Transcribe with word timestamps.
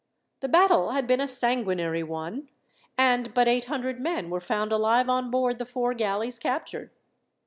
The 0.39 0.47
battle 0.49 0.93
had 0.93 1.05
been 1.05 1.21
a 1.21 1.27
sanguinary 1.27 2.01
one, 2.01 2.49
and 2.97 3.31
but 3.35 3.47
eight 3.47 3.65
hundred 3.65 3.99
men 3.99 4.31
were 4.31 4.39
found 4.39 4.71
alive 4.71 5.09
on 5.09 5.29
board 5.29 5.59
the 5.59 5.63
four 5.65 5.93
galleys 5.93 6.39
captured. 6.39 6.89